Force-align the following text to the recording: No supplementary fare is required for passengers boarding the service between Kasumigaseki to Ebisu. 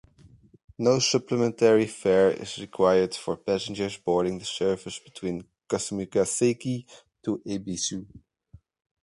No 0.79 0.97
supplementary 0.97 1.85
fare 1.85 2.31
is 2.31 2.57
required 2.57 3.13
for 3.13 3.37
passengers 3.37 3.99
boarding 3.99 4.39
the 4.39 4.45
service 4.45 4.97
between 4.97 5.45
Kasumigaseki 5.69 6.85
to 7.23 7.37
Ebisu. 7.45 8.07